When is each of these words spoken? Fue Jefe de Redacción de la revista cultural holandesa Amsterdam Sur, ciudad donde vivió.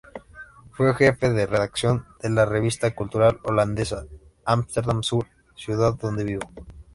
Fue 0.71 0.95
Jefe 0.95 1.29
de 1.29 1.45
Redacción 1.45 2.07
de 2.21 2.31
la 2.31 2.43
revista 2.47 2.89
cultural 2.95 3.39
holandesa 3.43 4.05
Amsterdam 4.45 5.03
Sur, 5.03 5.27
ciudad 5.55 5.93
donde 5.93 6.23
vivió. 6.23 6.39